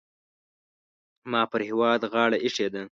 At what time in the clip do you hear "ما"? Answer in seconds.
1.31-1.41